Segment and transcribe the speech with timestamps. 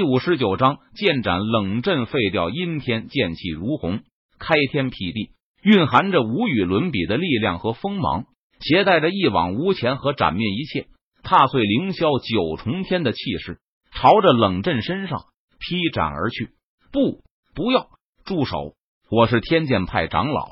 [0.00, 4.00] 第五十九章剑斩冷震废掉阴天，剑气如虹，
[4.38, 8.24] 开天辟地，蕴含着无与伦比的力量和锋芒，
[8.60, 10.86] 携带着一往无前和斩灭一切、
[11.22, 13.58] 踏碎凌霄九重天的气势，
[13.92, 15.24] 朝着冷震身上
[15.58, 16.48] 劈斩而去。
[16.90, 17.20] 不，
[17.54, 17.88] 不要
[18.24, 18.72] 住手！
[19.10, 20.46] 我是天剑派长老，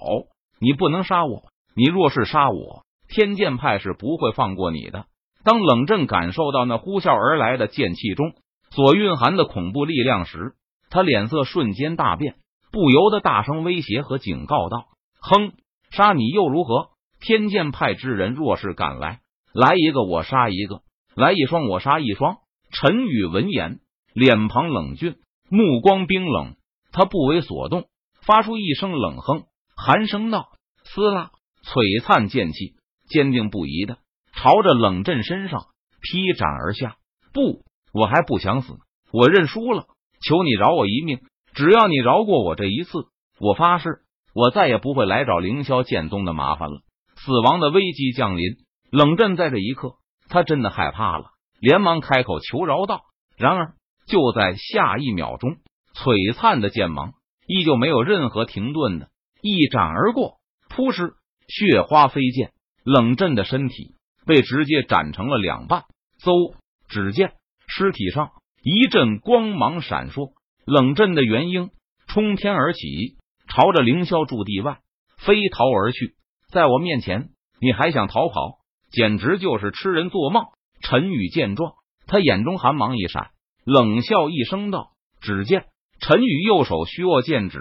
[0.60, 1.44] 你不能杀我。
[1.74, 5.06] 你若是杀我，天剑派是不会放过你的。
[5.42, 8.34] 当冷震感受到那呼啸而来的剑气中，
[8.70, 10.54] 所蕴含的恐怖力量时，
[10.90, 12.36] 他脸色瞬间大变，
[12.70, 14.86] 不由得大声威胁和警告道
[15.20, 15.52] ：“哼，
[15.90, 16.90] 杀你又如何？
[17.20, 19.20] 天剑派之人若是敢来，
[19.52, 20.82] 来一个我杀一个，
[21.16, 22.36] 来一双我杀一双。”
[22.70, 23.80] 陈宇闻言，
[24.12, 25.16] 脸庞冷峻，
[25.48, 26.56] 目光冰冷，
[26.92, 27.86] 他不为所动，
[28.20, 29.44] 发出一声冷哼，
[29.74, 30.50] 寒声道
[30.84, 31.30] ：“撕拉！”
[31.64, 32.74] 璀璨剑气，
[33.08, 33.98] 坚定不移的
[34.34, 35.66] 朝着冷震身上
[36.00, 36.96] 劈斩而下。
[37.32, 37.64] 不！
[37.92, 38.74] 我还不想死，
[39.12, 39.86] 我认输了，
[40.20, 41.20] 求你饶我一命。
[41.54, 43.06] 只要你饶过我这一次，
[43.40, 44.00] 我发誓，
[44.34, 46.80] 我再也不会来找凌霄剑宗的麻烦了。
[47.16, 48.44] 死亡的危机降临，
[48.90, 49.94] 冷震在这一刻，
[50.28, 53.02] 他真的害怕了，连忙开口求饶道。
[53.36, 53.74] 然而，
[54.06, 55.56] 就在下一秒钟，
[55.94, 57.14] 璀璨的剑芒
[57.46, 59.08] 依旧没有任何停顿的
[59.42, 61.14] 一斩而过，扑哧，
[61.48, 62.52] 血花飞溅，
[62.84, 63.94] 冷震的身体
[64.26, 65.84] 被直接斩成了两半。
[66.22, 66.54] 嗖，
[66.88, 67.32] 只见。
[67.78, 70.32] 尸体上一阵光芒闪烁，
[70.66, 71.70] 冷震的元婴
[72.08, 74.80] 冲天而起，朝着凌霄驻地外
[75.16, 76.16] 飞逃而去。
[76.48, 77.28] 在我面前，
[77.60, 78.58] 你还想逃跑？
[78.90, 80.46] 简直就是痴人做梦！
[80.82, 81.74] 陈宇见状，
[82.08, 83.30] 他眼中寒芒一闪，
[83.64, 84.88] 冷笑一声道
[85.22, 85.66] ：“只见
[86.00, 87.60] 陈宇右手虚握剑指，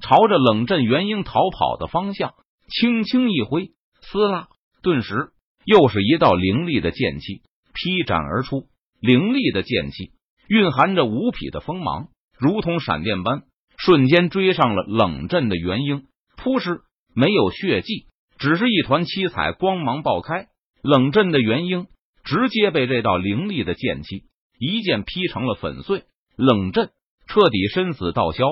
[0.00, 2.34] 朝着冷震元婴逃跑的方向
[2.68, 4.46] 轻轻一挥，撕拉，
[4.80, 5.30] 顿时
[5.64, 7.42] 又是一道凌厉的剑气
[7.74, 8.68] 劈斩而出。”
[9.00, 10.12] 凌厉的剑气
[10.48, 13.42] 蕴含着无匹的锋芒，如同闪电般
[13.78, 16.06] 瞬间追上了冷阵的元婴。
[16.36, 16.80] 扑哧，
[17.14, 18.06] 没有血迹，
[18.38, 20.48] 只是一团七彩光芒爆开。
[20.82, 21.86] 冷阵的元婴
[22.24, 24.24] 直接被这道凌厉的剑气
[24.58, 26.04] 一剑劈成了粉碎。
[26.36, 26.90] 冷阵
[27.26, 28.46] 彻底身死道消，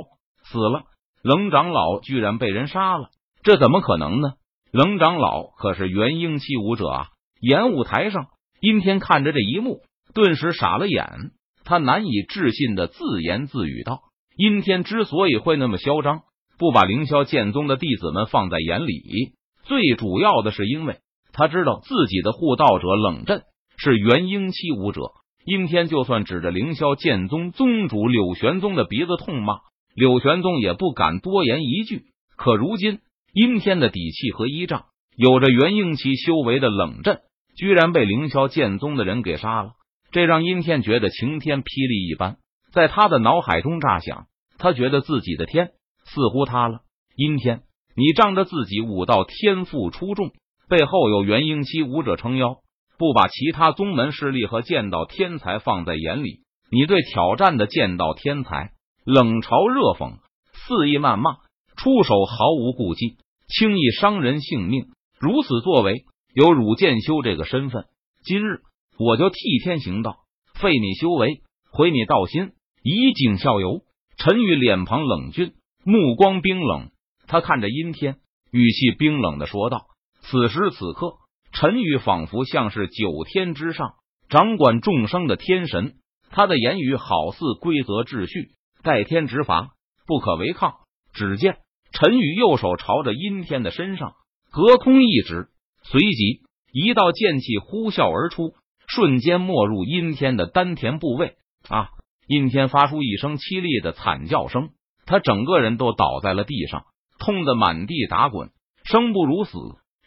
[0.44, 0.84] 死了。
[1.22, 3.10] 冷长老居然被人杀了，
[3.42, 4.34] 这怎么可能呢？
[4.70, 7.06] 冷长老可是元婴期武者啊！
[7.40, 8.26] 演武台上，
[8.60, 9.80] 阴天看着这一幕。
[10.18, 11.30] 顿时傻了眼，
[11.62, 14.00] 他难以置信的自言自语道
[14.36, 16.22] ：“阴天之所以会那么嚣张，
[16.58, 20.96] 不把凌霄剑宗的弟子们放在眼里，最主要的是因为
[21.32, 23.42] 他知道自己的护道者冷震
[23.76, 25.02] 是元婴期武者。
[25.44, 29.58] 阴天就算指着凌霄剑宗宗主柳玄宗的鼻子痛骂，
[29.94, 32.06] 柳玄宗也不敢多言一句。
[32.36, 32.98] 可如今，
[33.32, 34.86] 阴天的底气和依仗，
[35.16, 37.20] 有着元婴期修为的冷震，
[37.56, 39.74] 居然被凌霄剑宗的人给杀了。”
[40.10, 42.38] 这让阴天觉得晴天霹雳一般，
[42.72, 44.26] 在他的脑海中炸响。
[44.56, 45.70] 他觉得自己的天
[46.04, 46.80] 似乎塌了。
[47.14, 47.62] 阴天，
[47.94, 50.32] 你仗着自己武道天赋出众，
[50.68, 52.56] 背后有元婴期武者撑腰，
[52.98, 56.40] 不把其他宗门势力和剑道天才放在眼里，
[56.72, 58.72] 你对挑战的剑道天才
[59.04, 60.18] 冷嘲热讽、
[60.52, 61.36] 肆意谩骂，
[61.76, 64.88] 出手毫无顾忌，轻易伤人性命。
[65.20, 66.04] 如此作为，
[66.34, 67.84] 有汝剑修这个身份，
[68.24, 68.62] 今日。
[68.98, 72.50] 我就替天行道，废你修为，毁你道心，
[72.82, 73.82] 以儆效尤。
[74.16, 75.52] 陈宇脸庞冷峻，
[75.84, 76.90] 目光冰冷，
[77.28, 78.16] 他看着阴天，
[78.50, 79.86] 语气冰冷的说道
[80.22, 81.14] ：“此时此刻，
[81.52, 83.92] 陈宇仿佛像是九天之上
[84.28, 85.94] 掌管众生的天神，
[86.30, 88.50] 他的言语好似规则秩序，
[88.82, 89.70] 代天执法，
[90.08, 90.74] 不可违抗。”
[91.14, 91.58] 只见
[91.92, 94.14] 陈宇右手朝着阴天的身上
[94.50, 95.48] 隔空一指，
[95.84, 96.42] 随即
[96.72, 98.54] 一道剑气呼啸而出。
[98.98, 101.36] 瞬间没入阴天的丹田部位
[101.68, 101.90] 啊！
[102.26, 104.70] 阴天发出一声凄厉的惨叫声，
[105.06, 106.82] 他整个人都倒在了地上，
[107.20, 108.50] 痛得满地打滚，
[108.82, 109.56] 生不如死，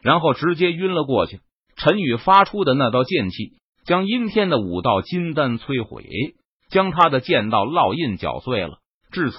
[0.01, 1.39] 然后直接晕了过去。
[1.77, 3.53] 陈宇发出的那道剑气，
[3.85, 6.03] 将阴天的五道金丹摧毁，
[6.69, 8.79] 将他的剑道烙印搅碎了。
[9.09, 9.37] 至此，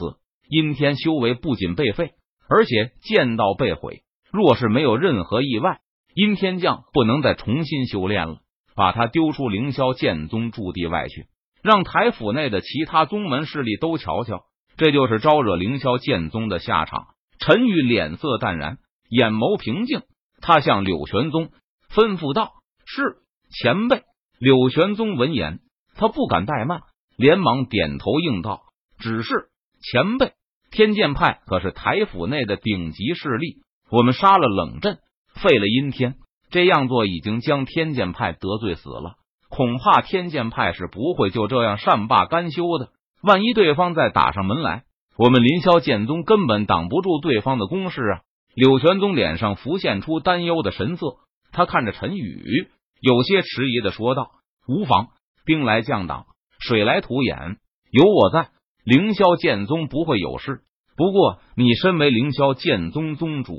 [0.48, 2.12] 阴天修为不仅被废，
[2.48, 4.00] 而且剑道被毁。
[4.32, 5.80] 若是没有任何意外，
[6.14, 8.38] 阴天将不能再重新修炼了。
[8.74, 11.26] 把他丢出凌霄剑宗驻地外去，
[11.62, 14.44] 让台府内的其他宗门势力都瞧瞧，
[14.76, 17.06] 这就是招惹凌霄剑宗的下场。
[17.38, 18.78] 陈宇脸色淡然，
[19.08, 20.02] 眼眸平静，
[20.40, 21.50] 他向柳玄宗
[21.92, 22.52] 吩咐道
[22.86, 23.16] ：“是
[23.50, 24.02] 前辈。”
[24.38, 25.60] 柳玄宗闻言，
[25.94, 26.80] 他不敢怠慢，
[27.16, 28.62] 连忙点头应道
[28.98, 29.48] ：“只是
[29.82, 30.32] 前辈，
[30.70, 33.58] 天剑派可是台府内的顶级势力，
[33.90, 34.98] 我们杀了冷震，
[35.34, 36.14] 废了阴天。”
[36.52, 39.14] 这样做已经将天剑派得罪死了，
[39.48, 42.90] 恐怕天剑派是不会就这样善罢甘休的。
[43.22, 44.84] 万一对方再打上门来，
[45.16, 48.20] 我们凌霄剑宗根本挡不住对方的攻势啊！
[48.54, 51.16] 柳玄宗脸上浮现出担忧的神色，
[51.52, 52.68] 他看着陈宇，
[53.00, 54.32] 有些迟疑的说道
[54.68, 55.08] ：“无妨，
[55.46, 56.26] 兵来将挡，
[56.60, 57.56] 水来土掩，
[57.90, 58.50] 有我在，
[58.84, 60.60] 凌霄剑宗不会有事。
[60.98, 63.54] 不过，你身为凌霄剑宗宗主，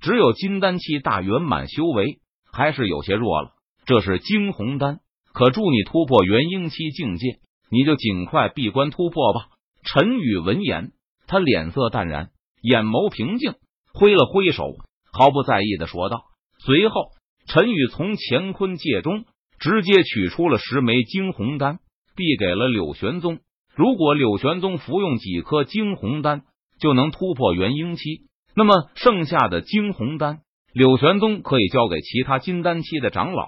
[0.00, 2.18] 只有金丹期大圆满修为，
[2.52, 3.50] 还是有些弱了。
[3.84, 5.00] 这是惊鸿丹，
[5.32, 7.38] 可助你突破元婴期境界，
[7.70, 9.48] 你就尽快闭关突破吧。”
[9.82, 10.92] 陈宇闻言，
[11.26, 12.30] 他脸色淡然，
[12.62, 13.54] 眼眸平静。
[13.92, 14.76] 挥了挥手，
[15.12, 16.22] 毫不在意的说道。
[16.58, 17.10] 随后，
[17.46, 19.24] 陈宇从乾坤界中
[19.58, 21.78] 直接取出了十枚惊鸿丹，
[22.14, 23.40] 递给了柳玄宗。
[23.74, 26.42] 如果柳玄宗服用几颗惊鸿丹，
[26.78, 28.28] 就能突破元婴期。
[28.54, 30.40] 那么，剩下的惊鸿丹，
[30.72, 33.46] 柳玄宗可以交给其他金丹期的长老，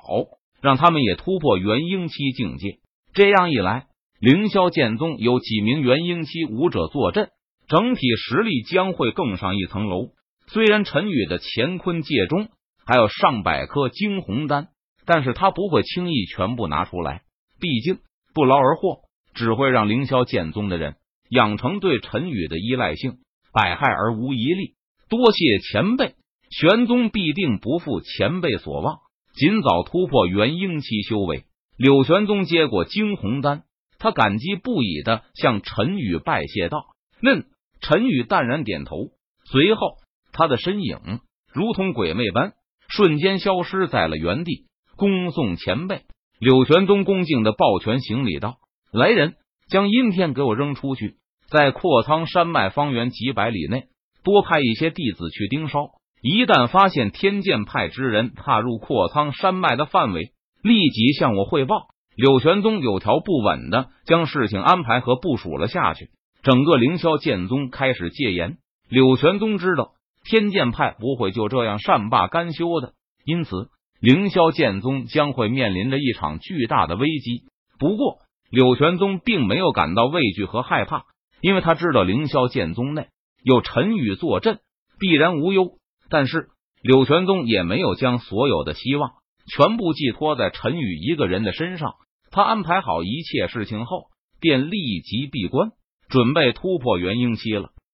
[0.60, 2.78] 让他们也突破元婴期境界。
[3.12, 3.86] 这样一来，
[4.20, 7.30] 凌霄剑宗有几名元婴期武者坐镇，
[7.68, 10.10] 整体实力将会更上一层楼。
[10.46, 12.48] 虽然陈宇的乾坤界中
[12.86, 14.68] 还有上百颗惊鸿丹，
[15.04, 17.22] 但是他不会轻易全部拿出来，
[17.60, 17.98] 毕竟
[18.34, 19.00] 不劳而获
[19.34, 20.94] 只会让凌霄剑宗的人
[21.28, 23.18] 养成对陈宇的依赖性，
[23.52, 24.74] 百害而无一利。
[25.12, 26.14] 多谢前辈，
[26.48, 29.00] 玄宗必定不负前辈所望，
[29.34, 31.44] 尽早突破元婴期修为。
[31.76, 33.64] 柳玄宗接过惊鸿丹，
[33.98, 36.86] 他感激不已的向陈宇拜谢道
[37.20, 37.44] ：“嫩。”
[37.82, 39.10] 陈宇淡然点头，
[39.44, 39.98] 随后。
[40.32, 41.20] 他的身影
[41.52, 42.54] 如同鬼魅般
[42.88, 44.64] 瞬间消失在了原地。
[44.96, 46.04] 恭送前辈，
[46.38, 48.56] 柳玄宗恭敬的抱拳行礼道
[48.90, 49.34] ：“来人，
[49.68, 51.16] 将阴天给我扔出去，
[51.50, 53.88] 在阔苍山脉方圆几百里内
[54.22, 55.90] 多派一些弟子去盯梢。
[56.22, 60.32] 一旦发现天剑派之人踏入阔苍山脉的范围，
[60.62, 66.10] 立即向我汇报。”柳玄宗有条不紊的将事情安排和部署了下去。
[66.42, 68.58] 整个凌霄剑宗开始戒严。
[68.88, 69.92] 柳玄宗知道。
[70.24, 72.92] 天剑派不会就这样善罢甘休的，
[73.24, 73.70] 因此
[74.00, 77.42] 凌霄剑宗将会面临着一场巨大的危机。
[77.76, 78.18] 不过，
[78.48, 81.06] 柳玄宗并没有感到畏惧和害怕，
[81.40, 83.08] 因为他知道凌霄剑宗内
[83.42, 84.60] 有陈宇坐镇，
[84.98, 85.78] 必然无忧。
[86.08, 86.48] 但是，
[86.82, 89.10] 柳玄宗也没有将所有的希望
[89.46, 91.94] 全部寄托在陈宇一个人的身上。
[92.30, 94.06] 他安排好一切事情后，
[94.40, 95.72] 便立即闭关，
[96.08, 97.70] 准备突破元婴期了。